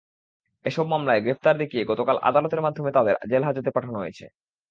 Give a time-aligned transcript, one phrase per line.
[0.65, 4.25] এসব মামলায় গ্রেপ্তার দেখিয়ে গতকাল আদালতের মাধ্যমে তাঁদের জেলহাজতে পাঠানো হয়েছে।